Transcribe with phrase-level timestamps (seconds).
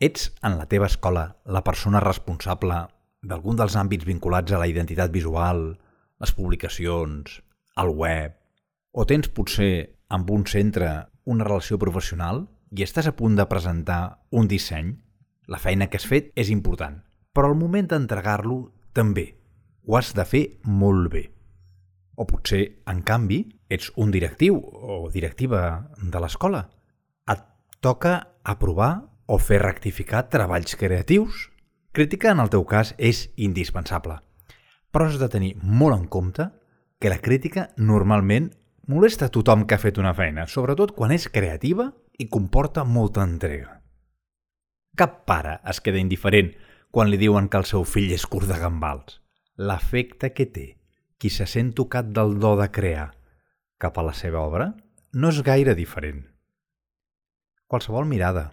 [0.00, 2.76] Ets, en la teva escola, la persona responsable
[3.20, 5.74] d'algun dels àmbits vinculats a la identitat visual,
[6.24, 7.34] les publicacions,
[7.82, 8.32] el web,
[8.96, 10.88] o tens potser amb un centre
[11.28, 14.00] una relació professional i estàs a punt de presentar
[14.32, 14.94] un disseny,
[15.52, 16.96] la feina que has fet és important,
[17.36, 19.34] però al moment d'entregar-lo també.
[19.84, 21.26] Ho has de fer molt bé.
[22.16, 26.68] O potser, en canvi, ets un directiu o directiva de l'escola.
[27.80, 31.46] Toca aprovar o fer rectificar treballs creatius.
[31.96, 34.18] Crítica, en el teu cas, és indispensable.
[34.92, 36.50] Però has de tenir molt en compte
[37.00, 38.50] que la crítica normalment
[38.84, 41.88] molesta a tothom que ha fet una feina, sobretot quan és creativa
[42.20, 43.78] i comporta molta entrega.
[44.92, 46.50] Cap pare es queda indiferent
[46.92, 49.22] quan li diuen que el seu fill és curt de gambals.
[49.56, 50.66] L'efecte que té
[51.16, 53.08] qui se sent tocat del do de crear
[53.80, 54.68] cap a la seva obra
[55.14, 56.26] no és gaire diferent.
[57.70, 58.48] Qualsevol mirada,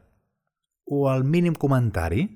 [0.86, 2.28] o el mínim comentari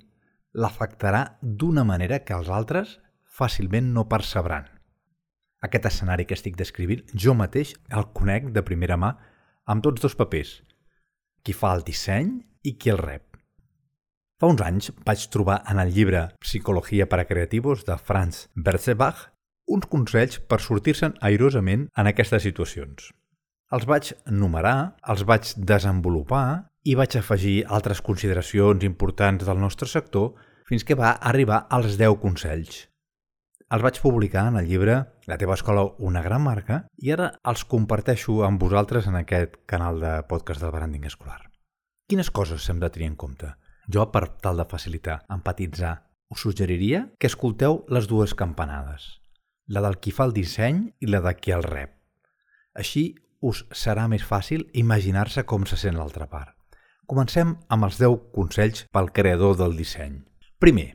[0.58, 2.96] l'afectarà d'una manera que els altres
[3.38, 4.66] fàcilment no percebran.
[5.62, 9.12] Aquest escenari que estic descrivint jo mateix el conec de primera mà
[9.70, 10.56] amb tots dos papers,
[11.46, 12.34] qui fa el disseny
[12.66, 13.38] i qui el rep.
[14.42, 19.28] Fa uns anys vaig trobar en el llibre Psicologia per a creativos de Franz Berzebach
[19.70, 23.12] uns consells per sortir-se'n airosament en aquestes situacions.
[23.72, 30.34] Els vaig numerar, els vaig desenvolupar i vaig afegir altres consideracions importants del nostre sector
[30.66, 32.88] fins que va arribar als 10 consells.
[33.72, 34.96] Els vaig publicar en el llibre
[35.30, 40.02] La teva escola, una gran marca i ara els comparteixo amb vosaltres en aquest canal
[40.02, 41.40] de podcast del branding escolar.
[42.10, 43.54] Quines coses s'hem de tenir en compte?
[43.88, 45.94] Jo, per tal de facilitar, empatitzar,
[46.32, 49.22] us suggeriria que escolteu les dues campanades,
[49.68, 51.94] la del qui fa el disseny i la de qui el rep.
[52.76, 53.06] Així
[53.42, 56.61] us serà més fàcil imaginar-se com se sent l'altra part.
[57.12, 60.14] Comencem amb els 10 consells pel creador del disseny.
[60.64, 60.94] Primer,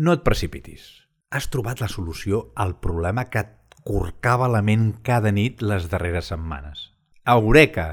[0.00, 0.86] no et precipitis.
[1.28, 6.32] Has trobat la solució al problema que et corcava la ment cada nit les darreres
[6.32, 6.86] setmanes.
[7.34, 7.86] Eureka!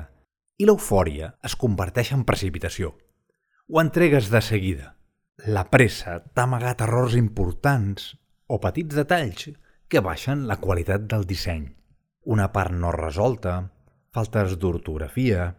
[0.55, 2.93] I l'eufòria es converteix en precipitació.
[3.67, 4.95] Ho entregues de seguida.
[5.51, 8.13] La pressa t'ha amagat errors importants
[8.47, 9.49] o petits detalls
[9.91, 11.67] que baixen la qualitat del disseny.
[12.23, 13.65] Una part no resolta,
[14.15, 15.57] faltes d'ortografia,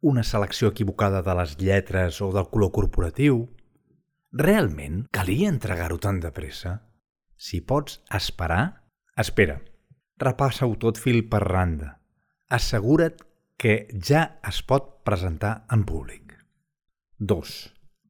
[0.00, 3.48] una selecció equivocada de les lletres o del color corporatiu?
[4.32, 6.74] Realment calia entregar-ho tan de pressa?
[7.36, 8.84] Si pots esperar,
[9.16, 9.58] espera.
[10.18, 11.96] Repassa-ho tot fil per randa.
[12.50, 13.22] Assegura't
[13.58, 16.34] que ja es pot presentar en públic.
[17.18, 17.56] 2.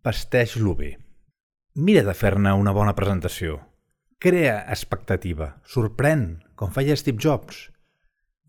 [0.04, 0.92] Vesteix-lo bé.
[1.74, 3.60] Mira de fer-ne una bona presentació.
[4.18, 5.54] Crea expectativa.
[5.64, 7.68] Sorprèn, com feia Steve Jobs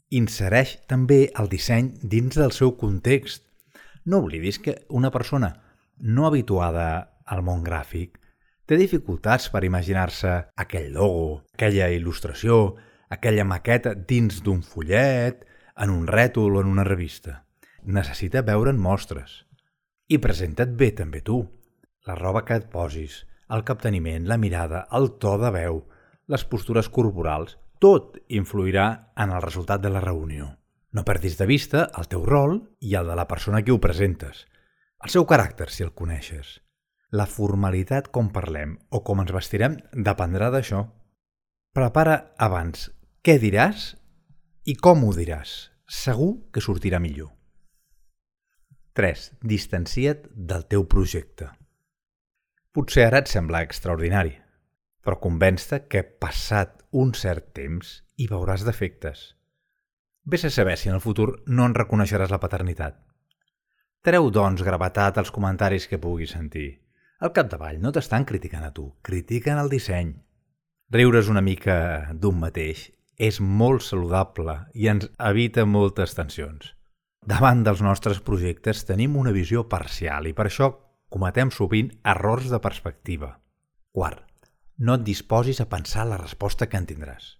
[0.09, 3.45] insereix també el disseny dins del seu context.
[4.05, 5.53] No oblidis que una persona
[5.99, 8.17] no habituada al món gràfic
[8.65, 12.75] té dificultats per imaginar-se aquell logo, aquella il·lustració,
[13.09, 15.45] aquella maqueta dins d'un follet,
[15.79, 17.45] en un rètol o en una revista.
[17.83, 19.45] Necessita veure'n mostres.
[20.09, 21.39] I presenta't bé també tu.
[22.05, 25.83] La roba que et posis, el capteniment, la mirada, el to de veu,
[26.27, 30.55] les postures corporals, tot influirà en el resultat de la reunió.
[30.91, 33.79] No perdis de vista el teu rol i el de la persona a qui ho
[33.79, 34.45] presentes,
[34.99, 36.57] el seu caràcter, si el coneixes.
[37.15, 40.83] La formalitat com parlem o com ens vestirem dependrà d'això.
[41.73, 42.89] Prepara abans
[43.23, 43.93] què diràs
[44.65, 45.69] i com ho diràs.
[45.89, 47.31] Segur que sortirà millor.
[48.99, 49.23] 3.
[49.41, 51.47] Distancia't del teu projecte.
[52.75, 54.35] Potser ara et sembla extraordinari,
[55.03, 59.35] però convenç-te que passat un cert temps hi veuràs defectes.
[60.23, 62.99] Ves a saber si en el futur no en reconeixeràs la paternitat.
[64.05, 66.69] Treu, doncs, gravetat als comentaris que puguis sentir.
[67.19, 70.13] Al capdavall no t'estan criticant a tu, critiquen el disseny.
[70.91, 72.87] Riure's una mica d'un mateix
[73.19, 76.71] és molt saludable i ens evita moltes tensions.
[77.27, 80.71] Davant dels nostres projectes tenim una visió parcial i per això
[81.11, 83.33] cometem sovint errors de perspectiva.
[83.91, 84.23] Quart,
[84.79, 87.35] no et disposis a pensar la resposta que en tindràs.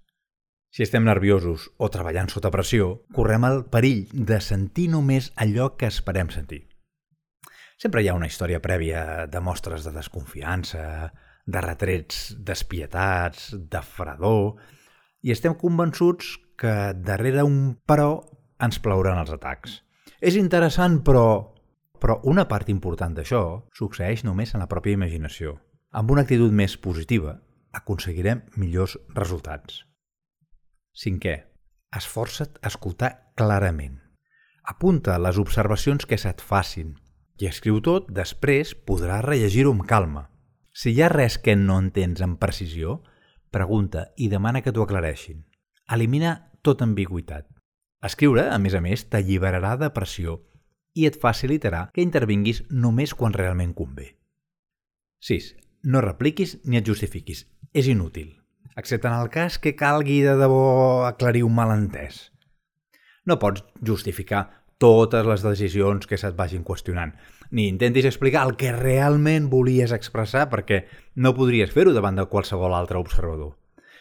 [0.69, 5.89] Si estem nerviosos o treballant sota pressió, correm el perill de sentir només allò que
[5.89, 6.68] esperem sentir.
[7.80, 11.09] Sempre hi ha una història prèvia de mostres de desconfiança,
[11.47, 14.59] de retrets despietats, de fredor,
[15.24, 18.19] i estem convençuts que darrere un però
[18.59, 19.80] ens plauran els atacs.
[20.19, 21.56] És interessant, però...
[22.00, 23.42] Però una part important d'això
[23.75, 25.57] succeeix només en la pròpia imaginació.
[25.89, 27.31] Amb una actitud més positiva
[27.74, 29.80] aconseguirem millors resultats.
[30.94, 31.31] Cinquè,
[31.97, 33.95] esforça't a escoltar clarament.
[34.69, 36.91] Apunta les observacions que se't facin
[37.41, 40.27] i escriu tot, després podràs rellegir-ho amb calma.
[40.69, 43.00] Si hi ha res que no entens amb precisió,
[43.50, 45.42] pregunta i demana que t'ho aclareixin.
[45.89, 47.47] Elimina tota ambigüitat.
[48.06, 50.38] Escriure, a més a més, t'alliberarà de pressió
[50.94, 54.12] i et facilitarà que intervinguis només quan realment convé.
[55.25, 55.50] 6.
[55.84, 57.46] No repliquis ni et justifiquis.
[57.74, 58.34] És inútil,
[58.76, 62.31] excepte en el cas que calgui de debò aclarir un malentès.
[63.26, 67.14] No pots justificar totes les decisions que se't vagin qüestionant,
[67.52, 70.86] ni intentis explicar el que realment volies expressar perquè
[71.16, 73.56] no podries fer-ho davant de qualsevol altre observador.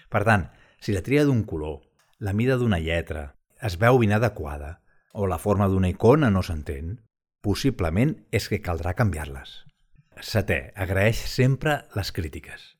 [0.08, 0.48] Per tant,
[0.80, 1.82] si la tria d'un color,
[2.18, 4.78] la mida d'una lletra, es veu inadequada
[5.12, 7.00] o la forma d'una icona no s'entén,
[7.42, 9.67] possiblement és que caldrà canviar-les.
[10.24, 12.74] Setè, agraeix sempre les crítiques.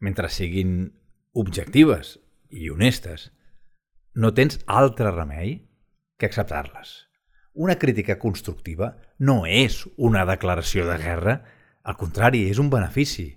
[0.00, 0.92] Mentre siguin
[1.34, 2.18] objectives
[2.50, 3.30] i honestes,
[4.14, 5.56] no tens altre remei
[6.18, 6.94] que acceptar-les.
[7.54, 11.34] Una crítica constructiva no és una declaració de guerra,
[11.82, 13.28] al contrari, és un benefici.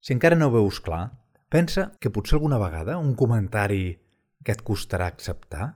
[0.00, 1.04] Si encara no ho veus clar,
[1.50, 4.00] pensa que potser alguna vegada un comentari
[4.44, 5.68] que et costarà acceptar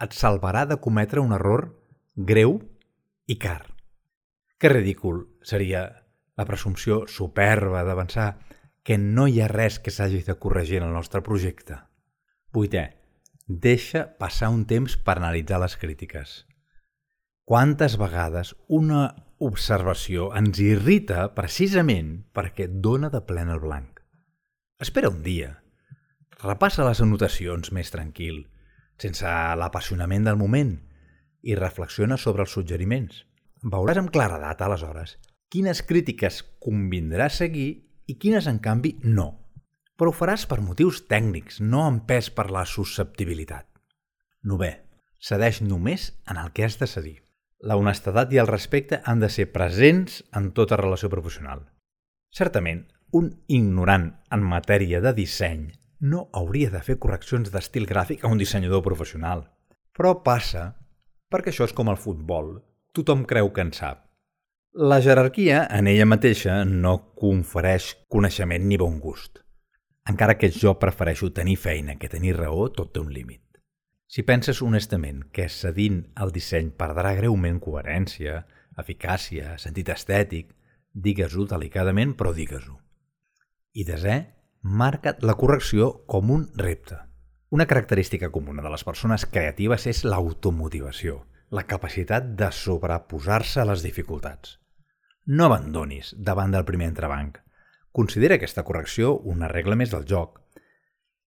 [0.00, 1.68] et salvarà de cometre un error
[2.16, 2.58] greu
[3.26, 3.62] i car.
[4.58, 5.99] Que ridícul seria
[6.40, 8.30] la presumpció superba d'avançar
[8.82, 11.76] que no hi ha res que s'hagi de corregir en el nostre projecte.
[12.56, 12.84] Vuitè,
[13.46, 16.32] deixa passar un temps per analitzar les crítiques.
[17.44, 19.02] Quantes vegades una
[19.40, 24.00] observació ens irrita precisament perquè dona de plen el blanc.
[24.80, 25.54] Espera un dia.
[26.40, 28.46] Repassa les anotacions més tranquil,
[29.00, 29.28] sense
[29.60, 30.78] l'apassionament del moment,
[31.42, 33.26] i reflexiona sobre els suggeriments.
[33.60, 35.18] Veuràs amb claredat, aleshores,
[35.50, 37.70] quines crítiques convindrà seguir
[38.06, 39.28] i quines, en canvi, no.
[39.98, 43.66] Però ho faràs per motius tècnics, no pes per la susceptibilitat.
[44.42, 44.70] Nové,
[45.20, 47.18] cedeix només en el que has de cedir.
[47.60, 51.66] La honestedat i el respecte han de ser presents en tota relació professional.
[52.32, 55.66] Certament, un ignorant en matèria de disseny
[56.00, 59.44] no hauria de fer correccions d'estil gràfic a un dissenyador professional.
[59.92, 60.70] Però passa
[61.28, 62.54] perquè això és com el futbol.
[62.96, 64.06] Tothom creu que en sap.
[64.72, 69.40] La jerarquia en ella mateixa no confereix coneixement ni bon gust.
[70.06, 73.42] Encara que jo prefereixo tenir feina que tenir raó, tot té un límit.
[74.06, 78.44] Si penses honestament que cedint el disseny perdrà greument coherència,
[78.78, 80.54] eficàcia, sentit estètic,
[80.94, 82.78] digues-ho delicadament, però digues-ho.
[83.74, 84.20] I desè,
[84.62, 86.94] marca't la correcció com un repte.
[87.50, 93.82] Una característica comuna de les persones creatives és l'automotivació, la capacitat de sobreposar-se a les
[93.82, 94.58] dificultats.
[95.26, 97.40] No abandonis davant del primer entrebanc.
[97.92, 100.38] Considera aquesta correcció una regla més del joc.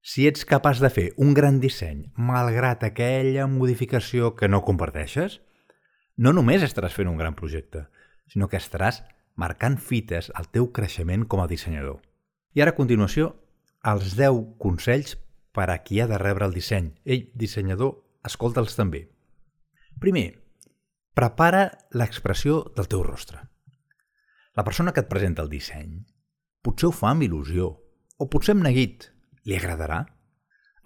[0.02, 5.40] Si ets capaç de fer un gran disseny malgrat aquella modificació que no comparteixes,
[6.18, 7.88] no només estaràs fent un gran projecte,
[8.30, 9.02] sinó que estaràs
[9.36, 12.02] marcant fites al teu creixement com a dissenyador.
[12.54, 13.34] I ara, a continuació,
[13.86, 15.18] els 10 consells
[15.56, 16.92] per a qui ha de rebre el disseny.
[17.06, 17.98] Ei, dissenyador,
[18.28, 19.08] escolta'ls també.
[20.02, 20.32] Primer,
[21.14, 23.44] prepara l'expressió del teu rostre.
[24.58, 26.00] La persona que et presenta el disseny
[26.66, 27.68] potser ho fa amb il·lusió,
[28.18, 29.06] o potser amb neguit.
[29.46, 30.00] Li agradarà?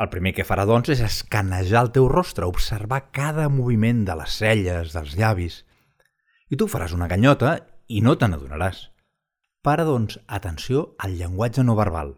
[0.04, 4.36] El primer que farà, doncs, és escanejar el teu rostre, observar cada moviment de les
[4.42, 5.62] celles, dels llavis.
[6.52, 7.56] I tu faràs una ganyota
[7.88, 8.82] i no te n'adonaràs.
[9.64, 12.18] Para, doncs, atenció al llenguatge no verbal.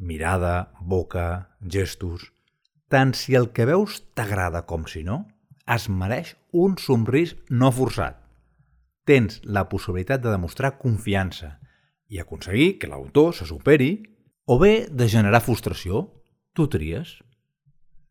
[0.00, 1.28] Mirada, boca,
[1.60, 2.30] gestos...
[2.92, 5.22] Tant si el que veus t'agrada com si no,
[5.74, 8.18] es mereix un somrís no forçat.
[9.08, 11.56] Tens la possibilitat de demostrar confiança
[12.12, 13.92] i aconseguir que l'autor se superi
[14.46, 16.08] o bé de generar frustració.
[16.52, 17.16] Tu tries.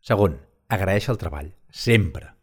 [0.01, 1.53] Segon, agraeix el treball.
[1.71, 2.33] sempre.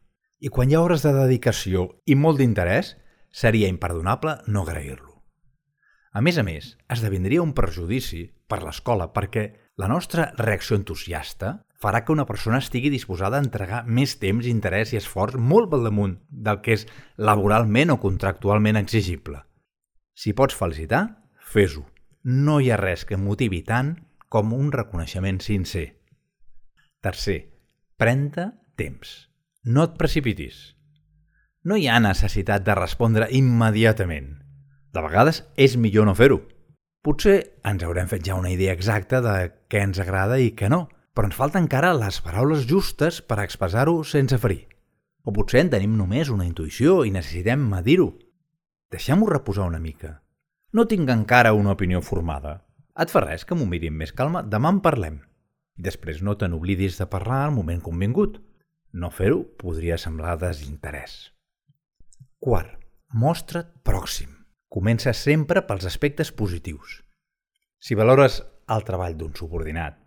[0.40, 2.94] I quan hi ha hores de dedicació i molt d'interès,
[3.30, 5.18] seria imperdonable no agrair-lo.
[6.12, 9.44] A més a més, esdevindria un perjudici per l'escola perquè
[9.76, 14.92] la nostra reacció entusiasta farà que una persona estigui disposada a entregar més temps, interès
[14.92, 19.44] i esforç molt pel damunt del que és laboralment o contractualment exigible.
[20.18, 21.04] Si pots felicitar,
[21.38, 21.84] fes-ho.
[22.24, 23.94] No hi ha res que motivi tant
[24.28, 25.86] com un reconeixement sincer.
[27.00, 27.38] Tercer,
[27.96, 29.14] pren-te temps.
[29.62, 30.74] No et precipitis.
[31.62, 34.34] No hi ha necessitat de respondre immediatament.
[34.90, 36.40] De vegades és millor no fer-ho.
[37.06, 39.34] Potser ens haurem fet ja una idea exacta de
[39.70, 44.04] què ens agrada i què no, però ens falten encara les paraules justes per expressar-ho
[44.06, 44.68] sense ferir.
[45.26, 48.12] O potser en tenim només una intuïció i necessitem medir-ho.
[48.94, 50.12] Deixem-ho reposar una mica.
[50.70, 52.54] No tinc encara una opinió formada.
[52.94, 54.44] Et fa res que m'ho miri amb més calma?
[54.46, 55.18] Demà en parlem.
[55.74, 58.38] I després no te n'oblidis de parlar al moment convingut.
[58.94, 61.32] No fer-ho podria semblar desinterès.
[62.38, 62.78] Quart,
[63.10, 64.36] mostra't pròxim.
[64.70, 67.00] Comença sempre pels aspectes positius.
[67.82, 69.97] Si valores el treball d'un subordinat,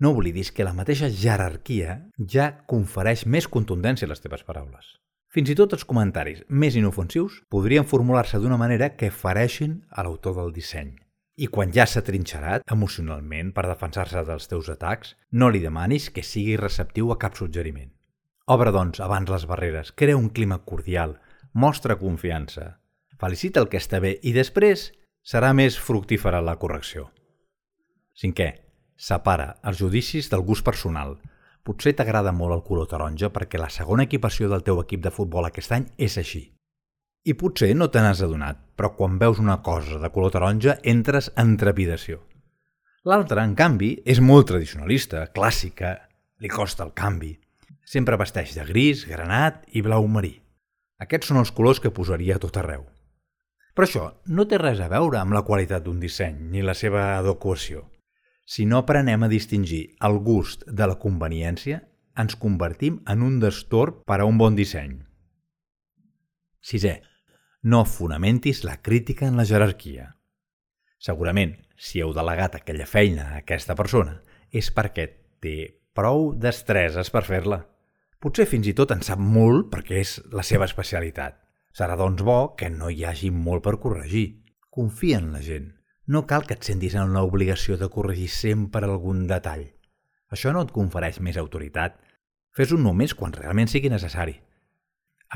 [0.00, 1.98] no oblidis que la mateixa jerarquia
[2.34, 4.94] ja confereix més contundència a les teves paraules.
[5.28, 10.38] Fins i tot els comentaris més inofensius podrien formular-se d'una manera que fareixin a l'autor
[10.38, 10.94] del disseny.
[11.38, 16.24] I quan ja s'ha trinxerat emocionalment per defensar-se dels teus atacs, no li demanis que
[16.26, 17.92] sigui receptiu a cap suggeriment.
[18.48, 21.18] Obre, doncs, abans les barreres, crea un clima cordial,
[21.52, 22.80] mostra confiança,
[23.20, 24.88] felicita el que està bé i després
[25.22, 27.10] serà més fructífera la correcció.
[28.18, 28.48] Cinquè,
[28.98, 31.16] separa els judicis del gust personal.
[31.62, 35.46] Potser t'agrada molt el color taronja perquè la segona equipació del teu equip de futbol
[35.46, 36.48] aquest any és així.
[37.24, 41.30] I potser no te n'has adonat, però quan veus una cosa de color taronja entres
[41.36, 42.22] en trepidació.
[43.08, 45.94] L'altra, en canvi, és molt tradicionalista, clàssica,
[46.42, 47.34] li costa el canvi.
[47.84, 50.34] Sempre vesteix de gris, granat i blau marí.
[50.98, 52.82] Aquests són els colors que posaria a tot arreu.
[53.74, 57.12] Però això no té res a veure amb la qualitat d'un disseny ni la seva
[57.20, 57.84] adequació.
[58.48, 61.82] Si no aprenem a distingir el gust de la conveniència,
[62.16, 64.94] ens convertim en un destorb per a un bon disseny.
[66.64, 66.94] Sisè,
[67.68, 70.08] no fonamentis la crítica en la jerarquia.
[70.96, 74.16] Segurament, si heu delegat aquella feina a aquesta persona,
[74.48, 75.06] és perquè
[75.44, 75.56] té
[75.92, 77.60] prou destreses per fer-la.
[78.18, 81.36] Potser fins i tot en sap molt perquè és la seva especialitat.
[81.76, 84.40] Serà doncs bo que no hi hagi molt per corregir.
[84.72, 85.74] Confia en la gent.
[86.08, 89.66] No cal que et sentis en l'obligació de corregir sempre algun detall.
[90.32, 91.96] Això no et confereix més autoritat.
[92.56, 94.38] Fes-ho només quan realment sigui necessari.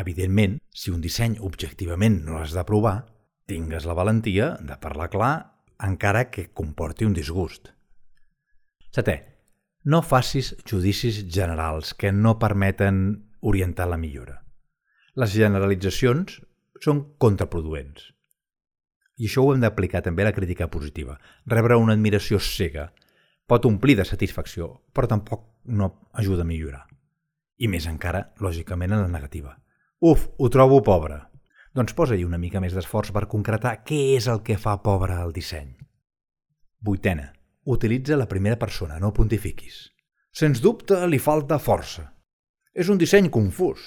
[0.00, 2.96] Evidentment, si un disseny objectivament no l'has d'aprovar,
[3.46, 5.34] tingues la valentia de parlar clar
[5.84, 7.68] encara que comporti un disgust.
[8.92, 9.18] Setè,
[9.84, 13.02] no facis judicis generals que no permeten
[13.40, 14.42] orientar la millora
[15.20, 16.38] les generalitzacions
[16.80, 18.08] són contraproduents.
[19.22, 21.18] I això ho hem d'aplicar també a la crítica positiva.
[21.46, 22.88] Rebre una admiració cega
[23.46, 26.86] pot omplir de satisfacció, però tampoc no ajuda a millorar.
[27.62, 29.54] I més encara, lògicament, en la negativa.
[30.00, 31.20] Uf, ho trobo pobre.
[31.72, 35.34] Doncs posa-hi una mica més d'esforç per concretar què és el que fa pobre el
[35.36, 35.70] disseny.
[36.80, 37.30] Vuitena.
[37.64, 39.84] Utilitza la primera persona, no pontifiquis.
[40.34, 42.08] Sens dubte li falta força.
[42.74, 43.84] És un disseny confús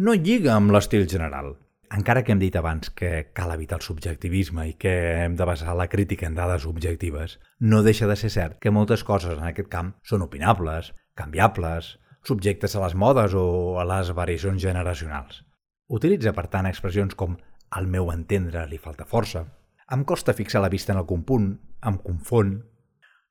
[0.00, 1.50] no lliga amb l'estil general.
[1.90, 4.92] Encara que hem dit abans que cal evitar el subjectivisme i que
[5.24, 9.02] hem de basar la crítica en dades objectives, no deixa de ser cert que moltes
[9.04, 14.62] coses en aquest camp són opinables, canviables, subjectes a les modes o a les variacions
[14.62, 15.42] generacionals.
[15.90, 17.36] Utilitza, per tant, expressions com
[17.70, 19.46] al meu entendre li falta força,
[19.90, 22.60] em costa fixar la vista en algun punt, em confon,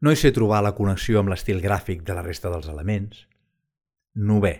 [0.03, 3.23] no hi sé trobar la connexió amb l'estil gràfic de la resta dels elements.
[4.15, 4.57] Nové,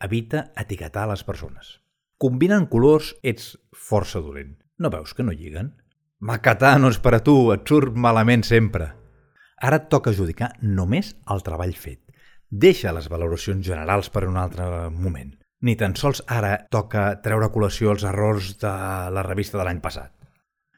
[0.00, 1.74] Evita etiquetar les persones.
[2.20, 4.58] Combinen colors, ets força dolent.
[4.76, 5.70] No veus que no lliguen?
[6.20, 8.90] Macatar no és per a tu, et surt malament sempre.
[9.64, 12.02] Ara et toca judicar només el treball fet.
[12.52, 15.32] Deixa les valoracions generals per un altre moment.
[15.64, 18.76] Ni tan sols ara toca treure a col·lació els errors de
[19.16, 20.12] la revista de l'any passat.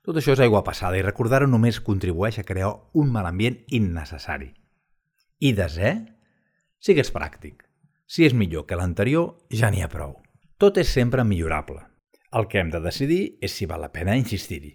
[0.06, 4.52] Tot això és aigua passada i recordar-ho només contribueix a crear un mal ambient innecessari.
[5.42, 5.96] I desè,
[6.78, 7.66] sigues pràctic.
[8.06, 10.21] Si és millor que l'anterior, ja n'hi ha prou.
[10.62, 11.80] Tot és sempre millorable.
[12.38, 14.68] El que hem de decidir és si val la pena insistir-hi.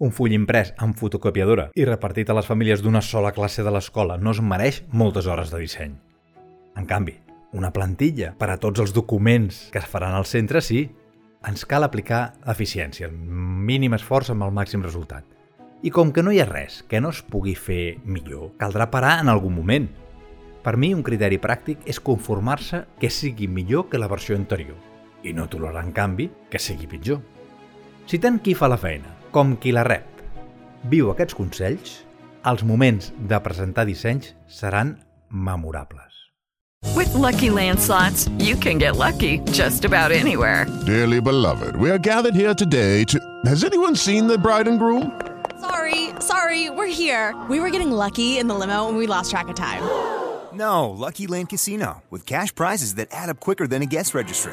[0.00, 4.16] Un full imprès amb fotocopiadora i repartit a les famílies d'una sola classe de l'escola
[4.16, 5.90] no es mereix moltes hores de disseny.
[6.80, 7.12] En canvi,
[7.52, 10.86] una plantilla per a tots els documents que es faran al centre sí.
[11.44, 13.12] Ens cal aplicar eficiència, el
[13.68, 15.26] mínim esforç amb el màxim resultat.
[15.84, 19.18] I com que no hi ha res que no es pugui fer millor, caldrà parar
[19.20, 19.90] en algun moment
[20.62, 24.91] Per mi, un criteri pràctic és conformar-se que sigui millor que la versió anterior
[25.22, 27.20] i no tolerar, en canvi, que sigui pitjor.
[28.06, 30.08] Si tant qui fa la feina com qui la rep
[30.92, 32.00] viu aquests consells,
[32.44, 34.96] els moments de presentar dissenys seran
[35.30, 36.10] memorables.
[36.96, 40.66] With Lucky Land slots, you can get lucky just about anywhere.
[40.84, 43.20] Dearly beloved, we are gathered here today to.
[43.46, 45.20] Has anyone seen the bride and groom?
[45.60, 47.36] Sorry, sorry, we're here.
[47.48, 49.82] We were getting lucky in the limo and we lost track of time.
[50.52, 54.52] No, Lucky Land Casino, with cash prizes that add up quicker than a guest registry.